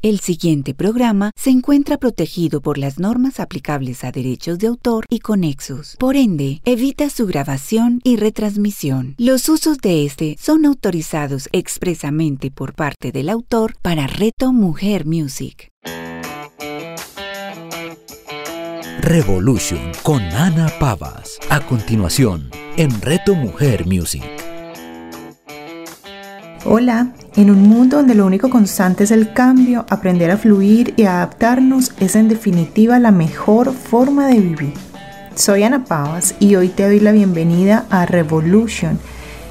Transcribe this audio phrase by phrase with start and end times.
[0.00, 5.18] El siguiente programa se encuentra protegido por las normas aplicables a derechos de autor y
[5.18, 5.96] conexos.
[5.98, 9.16] Por ende, evita su grabación y retransmisión.
[9.18, 15.72] Los usos de este son autorizados expresamente por parte del autor para Reto Mujer Music.
[19.00, 21.40] Revolution con Ana Pavas.
[21.50, 24.22] A continuación, en Reto Mujer Music.
[26.70, 31.04] Hola, en un mundo donde lo único constante es el cambio, aprender a fluir y
[31.04, 34.74] adaptarnos es en definitiva la mejor forma de vivir.
[35.34, 38.98] Soy Ana Pavas y hoy te doy la bienvenida a Revolution,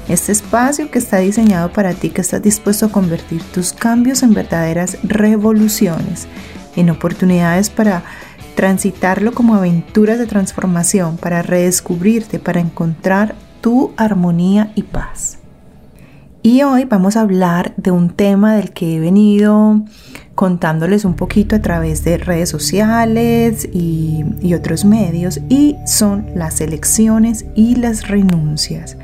[0.06, 4.32] este espacio que está diseñado para ti que estás dispuesto a convertir tus cambios en
[4.32, 6.28] verdaderas revoluciones,
[6.76, 8.04] en oportunidades para
[8.54, 15.38] transitarlo como aventuras de transformación, para redescubrirte, para encontrar tu armonía y paz.
[16.42, 19.82] Y hoy vamos a hablar de un tema del que he venido
[20.34, 27.44] contándoles un poquito a través de redes sociales y, otros medios y son las elecciones
[27.56, 28.96] y las renuncias.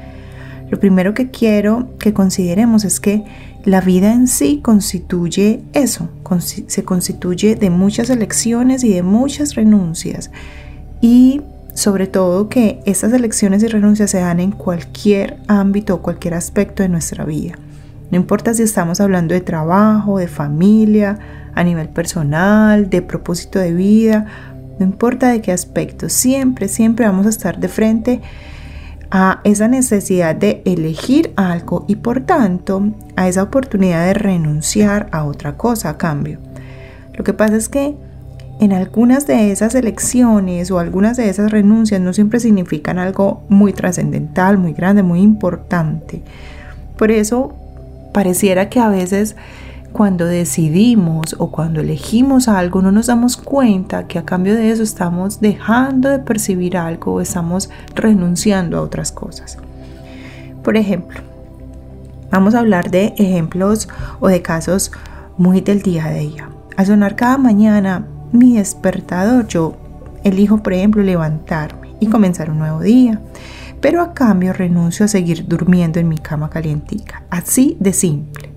[0.70, 3.24] Lo primero que quiero que consideremos es que
[3.64, 6.08] la vida en sí constituye eso,
[6.66, 10.30] se constituye de muchas elecciones y de muchas renuncias.
[11.00, 11.42] Y
[11.74, 16.82] sobre todo que estas elecciones y renuncias se dan en cualquier ámbito o cualquier aspecto
[16.82, 17.58] de nuestra vida.
[18.10, 21.18] No importa si estamos hablando de trabajo, de familia,
[21.54, 24.26] a nivel personal, de propósito de vida,
[24.78, 28.20] no importa de qué aspecto, siempre, siempre vamos a estar de frente
[29.10, 32.82] a esa necesidad de elegir algo y por tanto
[33.14, 36.40] a esa oportunidad de renunciar a otra cosa a cambio.
[37.14, 37.96] Lo que pasa es que
[38.60, 43.72] en algunas de esas elecciones o algunas de esas renuncias no siempre significan algo muy
[43.72, 46.22] trascendental, muy grande, muy importante.
[46.96, 47.54] Por eso
[48.12, 49.36] pareciera que a veces
[49.92, 54.82] cuando decidimos o cuando elegimos algo no nos damos cuenta que a cambio de eso
[54.82, 59.58] estamos dejando de percibir algo o estamos renunciando a otras cosas.
[60.62, 61.20] Por ejemplo,
[62.30, 64.90] vamos a hablar de ejemplos o de casos
[65.36, 66.48] muy del día a día.
[66.76, 69.76] Al sonar cada mañana mi despertador, yo
[70.24, 73.20] elijo, por ejemplo, levantarme y comenzar un nuevo día.
[73.80, 77.22] Pero a cambio renuncio a seguir durmiendo en mi cama calientica.
[77.30, 78.50] Así de simple.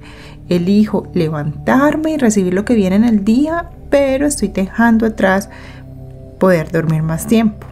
[0.49, 5.49] Elijo levantarme y recibir lo que viene en el día, pero estoy dejando atrás
[6.39, 7.67] poder dormir más tiempo.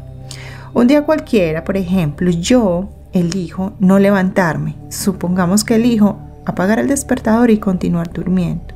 [0.73, 4.75] Un día cualquiera, por ejemplo, yo elijo no levantarme.
[4.89, 8.75] Supongamos que elijo apagar el despertador y continuar durmiendo.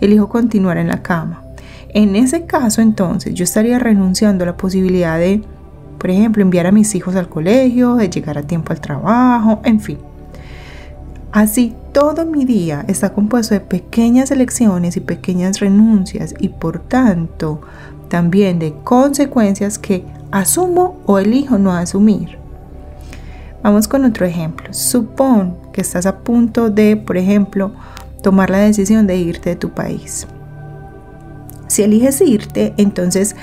[0.00, 1.45] Elijo continuar en la cama.
[1.90, 5.42] En ese caso, entonces, yo estaría renunciando a la posibilidad de,
[5.98, 9.80] por ejemplo, enviar a mis hijos al colegio, de llegar a tiempo al trabajo, en
[9.80, 9.98] fin.
[11.32, 17.60] Así, todo mi día está compuesto de pequeñas elecciones y pequeñas renuncias y por tanto
[18.08, 22.38] también de consecuencias que asumo o elijo no asumir.
[23.62, 24.72] Vamos con otro ejemplo.
[24.72, 27.72] Supón que estás a punto de, por ejemplo,
[28.22, 30.26] tomar la decisión de irte de tu país.
[31.76, 33.36] Si eliges irte, entonces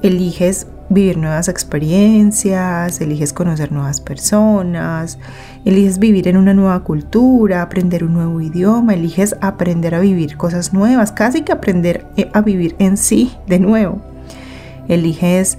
[0.00, 5.18] eliges vivir nuevas experiencias, eliges conocer nuevas personas,
[5.64, 10.72] eliges vivir en una nueva cultura, aprender un nuevo idioma, eliges aprender a vivir cosas
[10.72, 14.00] nuevas, casi que aprender eh, a vivir en sí de nuevo.
[14.86, 15.58] Eliges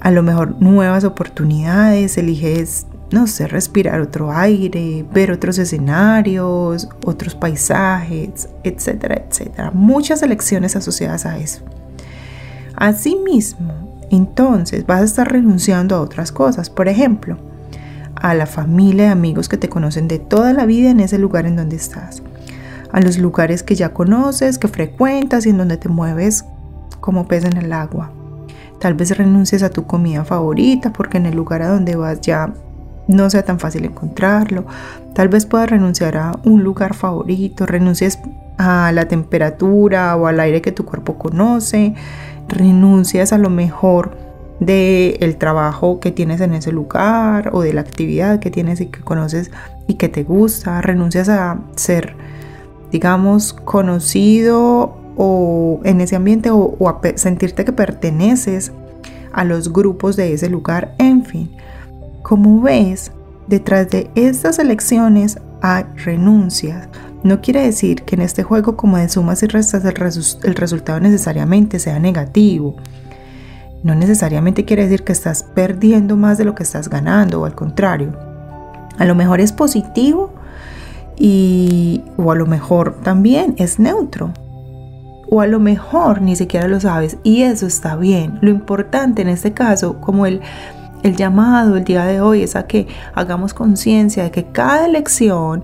[0.00, 7.36] a lo mejor nuevas oportunidades, eliges, no sé, respirar otro aire, ver otros escenarios, otros
[7.36, 9.70] paisajes, etcétera, etcétera.
[9.70, 11.62] Muchas elecciones asociadas a eso.
[12.76, 16.70] Asimismo, entonces vas a estar renunciando a otras cosas.
[16.70, 17.38] Por ejemplo,
[18.16, 21.46] a la familia de amigos que te conocen de toda la vida en ese lugar
[21.46, 22.20] en donde estás.
[22.90, 26.44] A los lugares que ya conoces, que frecuentas y en donde te mueves
[27.00, 28.10] como pez en el agua.
[28.80, 32.52] Tal vez renuncies a tu comida favorita porque en el lugar a donde vas ya
[33.06, 34.64] no sea tan fácil encontrarlo.
[35.14, 38.18] Tal vez puedas renunciar a un lugar favorito, renuncies
[38.58, 41.94] a la temperatura o al aire que tu cuerpo conoce,
[42.48, 44.16] renuncias a lo mejor
[44.60, 48.86] del el trabajo que tienes en ese lugar o de la actividad que tienes y
[48.86, 49.50] que conoces
[49.86, 52.14] y que te gusta, renuncias a ser,
[52.92, 58.72] digamos, conocido o en ese ambiente o, o a sentirte que perteneces
[59.32, 61.50] a los grupos de ese lugar, en fin.
[62.24, 63.12] Como ves,
[63.48, 66.88] detrás de estas elecciones hay renuncias,
[67.22, 71.78] no quiere decir que en este juego como de sumas y restas el, resultado necesariamente
[71.78, 72.76] sea negativo.
[73.82, 77.54] No necesariamente quiere decir que estás perdiendo más de lo que estás ganando o al
[77.54, 78.16] contrario.
[78.96, 80.32] A lo mejor es positivo
[81.18, 84.32] y o a lo mejor también es neutro.
[85.30, 88.38] o a lo mejor ni siquiera lo sabes y eso está bien.
[88.40, 90.40] Lo importante en este caso, como el,
[91.04, 95.62] el llamado el día de hoy, es a que hagamos conciencia de que cada elección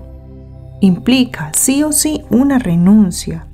[0.81, 3.47] implica sí o sí una renuncia.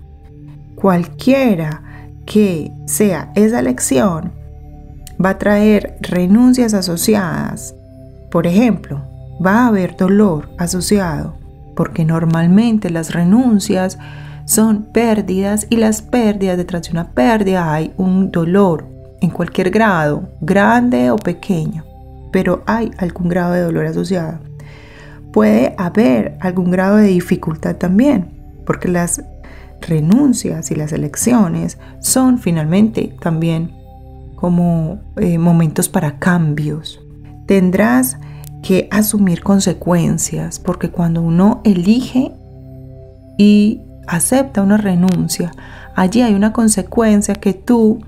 [0.76, 1.82] Cualquiera
[2.26, 4.34] que sea esa elección
[5.24, 7.74] va a traer renuncias asociadas.
[8.32, 9.02] Por ejemplo,
[9.44, 11.38] va a haber dolor asociado,
[11.74, 13.98] porque normalmente las renuncias
[14.44, 20.30] son pérdidas y las pérdidas, detrás de una pérdida hay un dolor en cualquier grado,
[20.42, 21.84] grande o pequeño,
[22.32, 24.40] pero hay algún grado de dolor asociado.
[25.32, 29.24] Puede haber algún grado de dificultad también, porque las
[29.82, 33.76] renuncias y las elecciones son finalmente también
[34.36, 37.00] como eh, momentos para cambios.
[37.46, 38.18] Tendrás
[38.62, 42.32] que asumir consecuencias, porque cuando uno elige
[43.38, 45.52] y acepta una renuncia,
[45.96, 48.00] allí hay una consecuencia que tú,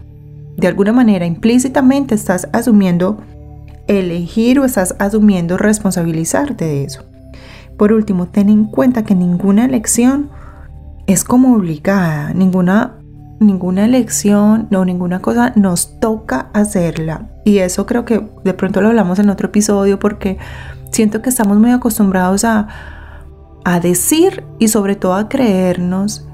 [0.59, 3.17] de alguna manera, implícitamente estás asumiendo
[3.87, 7.03] elegir o estás asumiendo responsabilizarte de eso.
[7.77, 10.29] Por último, ten en cuenta que ninguna elección
[11.07, 12.97] es como obligada, ninguna,
[13.39, 17.29] ninguna elección o ninguna cosa nos toca hacerla.
[17.45, 20.37] Y eso creo que de pronto lo hablamos en otro episodio porque
[20.91, 22.67] siento que estamos muy acostumbrados a,
[23.63, 26.27] a decir y sobre todo a creernos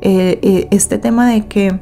[0.00, 1.80] eh, eh, este tema de que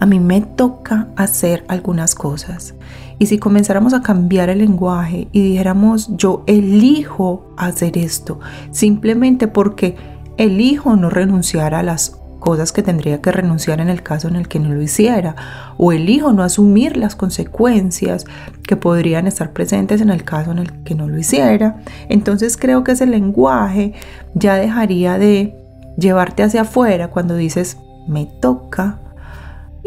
[0.00, 2.74] a mí me toca hacer algunas cosas.
[3.18, 8.38] Y si comenzáramos a cambiar el lenguaje y dijéramos yo elijo hacer esto,
[8.70, 9.96] simplemente porque
[10.36, 14.46] elijo no renunciar a las cosas que tendría que renunciar en el caso en el
[14.46, 15.34] que no lo hiciera,
[15.76, 18.24] o elijo no asumir las consecuencias
[18.62, 21.78] que podrían estar presentes en el caso en el que no lo hiciera,
[22.08, 23.94] entonces creo que ese lenguaje
[24.34, 25.56] ya dejaría de
[25.96, 29.00] llevarte hacia afuera cuando dices me toca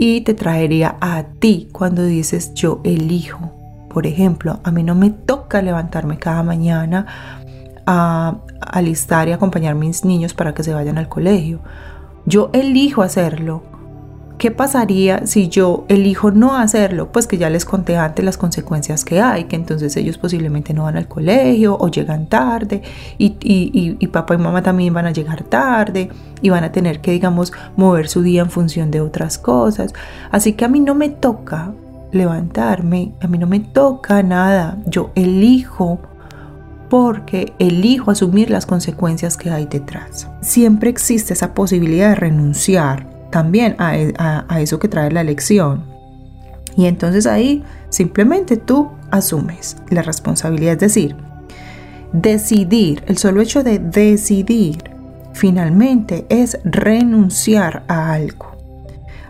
[0.01, 3.51] y te traería a ti cuando dices yo elijo.
[3.88, 7.06] Por ejemplo, a mí no me toca levantarme cada mañana
[7.86, 11.59] a alistar y acompañar a mis niños para que se vayan al colegio.
[12.25, 13.62] Yo elijo hacerlo.
[14.42, 17.12] ¿Qué pasaría si yo elijo no hacerlo?
[17.12, 20.86] Pues que ya les conté antes las consecuencias que hay, que entonces ellos posiblemente no
[20.86, 22.82] van al colegio o llegan tarde
[23.20, 26.10] y, y, papá y mamá también van a llegar tarde
[26.42, 29.94] y van a tener que, digamos, mover su día en función de otras cosas.
[30.32, 31.72] Así que a mí no me toca
[32.12, 36.00] levantarme, a mí no me toca nada, yo elijo
[36.90, 40.28] porque elijo asumir las consecuencias que hay detrás.
[40.42, 45.83] Siempre existe esa posibilidad de renunciar también e, a, eso que trae la elección.
[46.78, 51.16] Y entonces ahí simplemente tú asumes la responsabilidad, es decir,
[52.13, 54.92] decidir, el solo hecho de decidir
[55.33, 58.51] finalmente es renunciar a algo.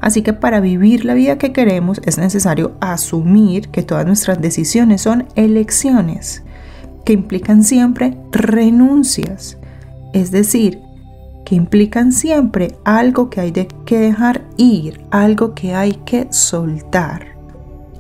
[0.02, 5.02] Así que para vivir la vida que queremos es necesario asumir que todas nuestras decisiones
[5.02, 6.44] son elecciones
[7.06, 9.58] que implican siempre renuncias,
[10.14, 10.82] es decir,
[11.46, 17.36] que implican siempre algo que hay de que dejar ir, algo que hay que soltar,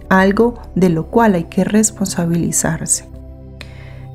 [0.09, 3.09] algo de lo cual hay que responsabilizarse.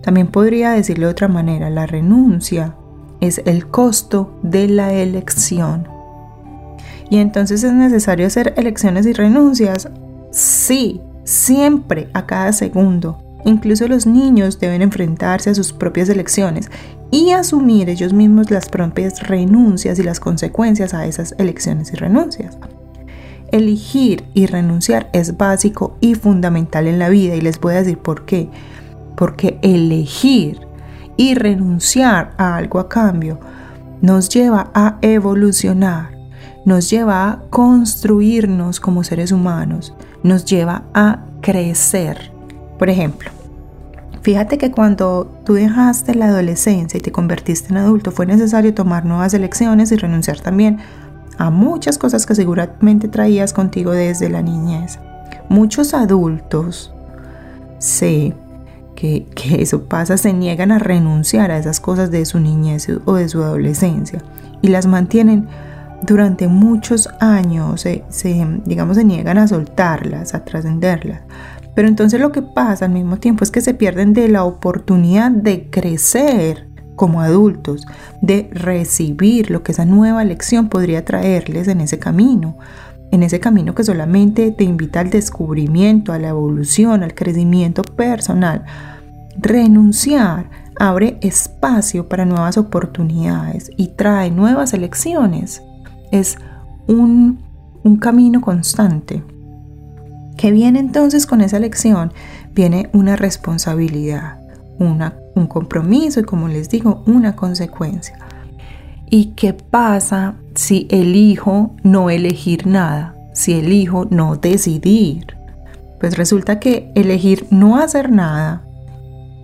[0.03, 2.77] También podría decirle de otra manera, la renuncia
[3.21, 5.89] es el costo de la elección.
[7.11, 9.89] Y entonces es necesario hacer elecciones y renuncias.
[10.31, 13.19] Sí, siempre, a cada segundo.
[13.45, 16.71] Incluso los niños deben enfrentarse a sus propias elecciones
[17.11, 22.59] y asumir ellos mismos las propias renuncias y las consecuencias a esas elecciones y renuncias.
[23.53, 27.99] Elegir y renunciar es básico y fundamental en la vida y les voy a decir
[27.99, 28.51] por qué.
[29.17, 30.61] Porque elegir
[31.17, 33.39] y renunciar a algo a cambio
[34.03, 36.11] nos lleva a evolucionar,
[36.65, 42.31] nos lleva a construirnos como seres humanos, nos lleva a crecer.
[42.79, 43.31] Por ejemplo,
[44.27, 49.05] Fíjate que cuando tú dejaste la adolescencia y te convertiste en adulto fue necesario tomar
[49.05, 50.79] nuevas elecciones y renunciar también
[51.39, 54.99] a muchas cosas que seguramente traías contigo desde la niñez.
[55.49, 56.93] Muchos adultos,
[57.79, 58.35] sé
[58.97, 63.15] que, que, eso pasa, se niegan a renunciar a esas cosas de su niñez o
[63.15, 64.25] de su adolescencia
[64.61, 65.47] y las mantienen
[66.03, 68.03] durante muchos años, se,
[68.65, 71.21] digamos, se niegan a soltarlas, a trascenderlas.
[71.77, 75.31] Pero entonces lo que pasa al mismo tiempo es que se pierden de la oportunidad
[75.31, 77.87] de crecer como adultos,
[78.23, 82.57] de recibir lo que esa nueva lección podría traerles en ese camino,
[83.13, 88.65] en ese camino que solamente te invita al descubrimiento, a la evolución, al crecimiento personal.
[89.37, 90.49] Renunciar
[90.81, 95.63] abre espacio para nuevas oportunidades y trae nuevas elecciones.
[96.11, 96.39] Es
[96.89, 97.45] un,
[97.85, 99.23] un camino constante.
[100.37, 102.13] ¿Qué viene entonces con esa elección?
[102.55, 104.39] Viene una responsabilidad,
[104.79, 108.19] una, un compromiso y como les digo, una consecuencia.
[109.09, 113.15] ¿Y qué pasa si elijo no elegir nada?
[113.33, 115.37] Si elijo no decidir.
[116.01, 118.63] Pues resulta que elegir no hacer nada,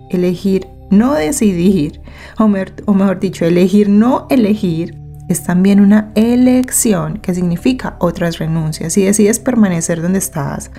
[0.09, 2.01] elegir no decidir,
[2.37, 8.93] o, mejor dicho, elegir no elegir, es también una elección que significa otras renuncias.
[8.93, 10.71] Si decides permanecer donde estás,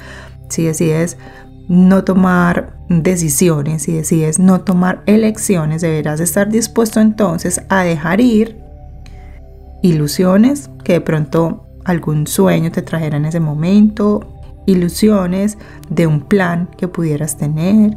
[0.48, 1.16] si decides
[1.68, 8.60] no tomar decisiones, si decides no tomar elecciones, deberás estar dispuesto entonces a dejar ir
[9.82, 15.58] ilusiones que de pronto algún sueño te trajera en ese momento, ilusiones
[15.90, 17.96] de un plan que pudieras tener,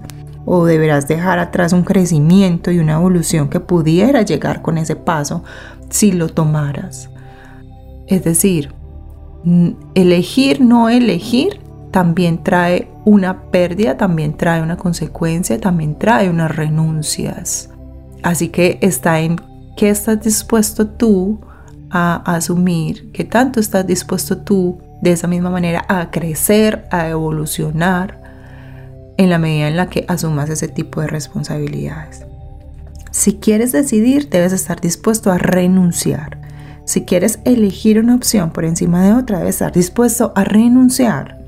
[0.50, 5.44] o deberás dejar atrás un crecimiento y una evolución que pudiera llegar con ese paso
[5.90, 7.10] si lo tomaras.
[8.08, 8.74] Es decir,
[9.96, 17.70] elegir no elegir también trae una pérdida, también trae una consecuencia, también trae unas renuncias.
[18.24, 19.42] Así que está en
[19.78, 21.40] qué estás dispuesto tú
[21.90, 28.28] a asumir, qué tanto estás dispuesto tú de esa misma manera a crecer, a evolucionar,
[29.18, 32.27] en la medida en la que asumas ese tipo de responsabilidades.
[33.18, 36.40] Si quieres decidir, debes estar dispuesto a renunciar.
[36.86, 41.40] Si quieres elegir una opción por encima de otra, debes estar dispuesto a renunciar.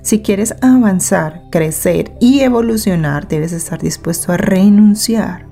[0.00, 5.44] Si quieres avanzar, crecer y evolucionar, debes estar dispuesto a renunciar.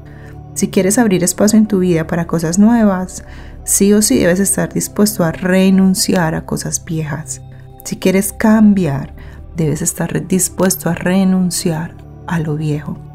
[0.54, 3.22] Si quieres abrir espacio en tu vida para cosas nuevas,
[3.64, 7.42] sí o sí debes estar dispuesto a renunciar a cosas viejas.
[7.84, 9.14] Si quieres cambiar,
[9.56, 11.94] debes estar dispuesto a renunciar
[12.26, 13.09] a lo viejo.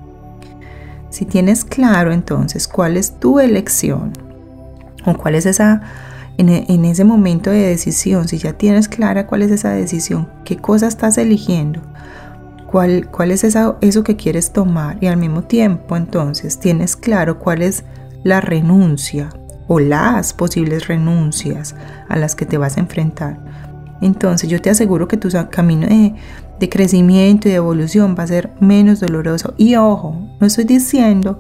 [1.16, 4.12] Si tienes claro entonces cuál es tu elección
[5.06, 5.82] o cuál es esa,
[6.38, 10.88] en, ese momento de decisión, si ya tienes clara cuál es esa decisión, qué cosa
[10.88, 11.80] estás eligiendo,
[12.70, 17.62] cuál, cuál es eso que quieres tomar y al mismo tiempo entonces tienes claro cuál
[17.62, 17.86] es
[18.26, 19.30] la renuncia
[19.70, 21.76] o las posibles renuncias
[22.10, 23.40] a las que te vas a enfrentar
[24.06, 28.52] entonces yo te aseguro que tu camino de, crecimiento y de evolución va a ser
[28.60, 29.54] menos doloroso.
[29.58, 31.40] Y ojo, no estoy diciendo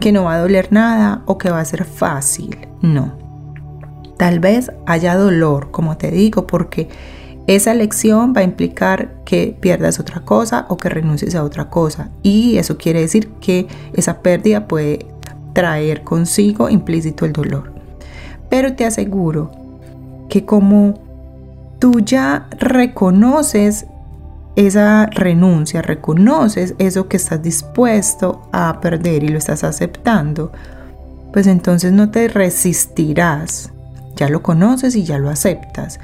[0.00, 2.56] que no va a doler nada o que va a ser fácil.
[2.82, 3.12] No.
[4.16, 6.88] Tal vez haya dolor, como te digo, porque
[7.46, 12.10] esa elección va a implicar que pierdas otra cosa o que renuncies a otra cosa.
[12.22, 15.06] Y eso quiere decir que esa pérdida puede
[15.52, 17.72] traer consigo implícito el dolor.
[18.48, 19.50] Pero te aseguro
[20.28, 21.05] que como
[21.78, 23.86] tú ya reconoces
[24.56, 30.50] esa renuncia, reconoces eso que estás dispuesto a perder y lo estás aceptando,
[31.32, 33.70] pues entonces no te resistirás.
[34.16, 36.00] Ya lo conoces y ya lo aceptas.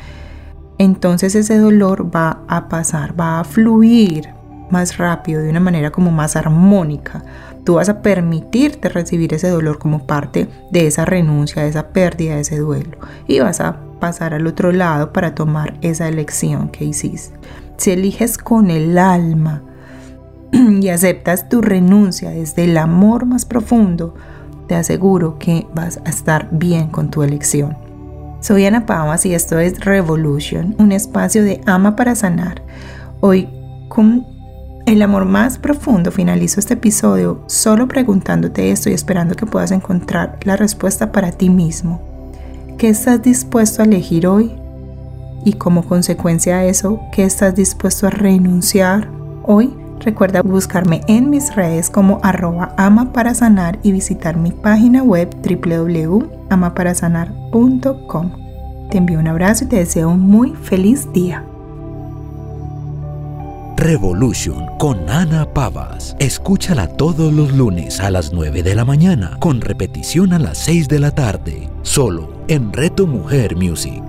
[0.77, 4.29] Entonces ese dolor va a pasar, va a fluir
[4.71, 7.23] más rápido, de una manera como más armónica.
[7.65, 12.35] Tú vas a permitirte recibir ese dolor como parte de esa renuncia, de esa pérdida,
[12.35, 12.99] de ese duelo.
[13.27, 17.39] Y vas a pasar al otro lado para tomar esa elección que hiciste.
[17.77, 19.63] Si eliges con el alma
[20.53, 24.17] y aceptas tu renuncia desde el amor más profundo,
[24.67, 27.77] te aseguro que vas a estar bien con tu elección.
[28.41, 32.61] Soy Ana Pavas y esto es Revolution, un espacio de ama para sanar.
[33.21, 33.49] Hoy
[33.89, 34.27] con
[34.85, 40.41] el amor más profundo finalizo este episodio solo preguntándote esto y esperando que puedas encontrar
[40.43, 42.12] la respuesta para ti mismo.
[42.83, 44.51] ¿Qué estás dispuesto a elegir hoy?
[45.45, 49.09] Y como consecuencia de eso, ¿qué estás dispuesto a renunciar
[49.45, 49.73] hoy?
[50.01, 55.31] Recuerda buscarme en mis redes como arroba ama para sanar y visitar mi página web
[55.49, 58.33] www.amaparasanar.com.
[58.91, 61.47] Te envío un abrazo y te deseo un muy feliz día.
[63.83, 66.15] Revolution con Ana Pavas.
[66.21, 70.87] Escúchala todos los lunes a las 9 de la mañana, con repetición a las 6
[70.87, 74.05] de la tarde, solo en Reto Mujer Music.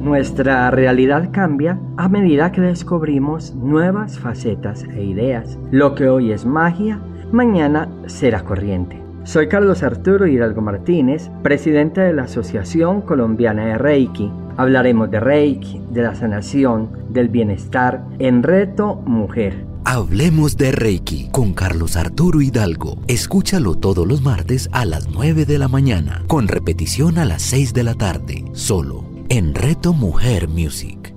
[0.00, 5.58] Nuestra realidad cambia a medida que descubrimos nuevas facetas e ideas.
[5.70, 6.98] Lo que hoy es magia,
[7.30, 8.98] mañana será corriente.
[9.24, 14.32] Soy Carlos Arturo Hidalgo Martínez, presidente de la Asociación Colombiana de Reiki.
[14.60, 21.54] Hablaremos de Reiki, de la sanación, del bienestar en Reto Mujer Hablemos de Reiki con
[21.54, 22.98] Carlos Arturo Hidalgo.
[23.08, 27.72] Escúchalo todos los martes a las 9 de la mañana, con repetición a las 6
[27.72, 31.14] de la tarde, solo en Reto Mujer Music.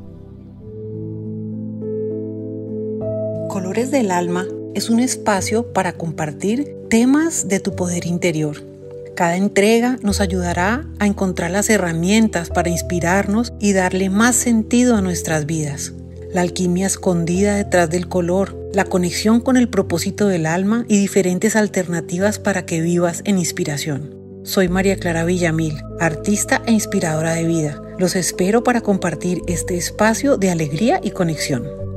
[3.50, 8.72] Colores del Alma es un espacio para compartir temas de tu poder interior
[9.15, 15.01] Cada entrega nos ayudará a encontrar las herramientas para inspirarnos y darle más sentido a
[15.01, 15.93] nuestras vidas.
[16.34, 21.55] La alquimia escondida detrás del color, la conexión con el propósito del alma y diferentes
[21.55, 24.15] alternativas para que vivas en inspiración.
[24.41, 27.82] Soy María Clara Villamil, artista e inspiradora de vida.
[28.00, 31.82] Los espero para compartir este espacio de alegría y conexión.